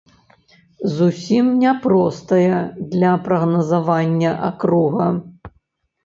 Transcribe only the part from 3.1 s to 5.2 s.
прагназавання акруга.